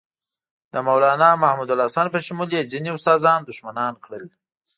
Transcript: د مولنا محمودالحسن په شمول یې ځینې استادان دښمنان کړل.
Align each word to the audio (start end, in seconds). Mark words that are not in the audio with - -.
د 0.73 0.75
مولنا 0.87 1.29
محمودالحسن 1.43 2.07
په 2.11 2.19
شمول 2.25 2.49
یې 2.55 2.69
ځینې 2.71 2.89
استادان 2.97 3.39
دښمنان 3.43 3.93
کړل. 4.03 4.25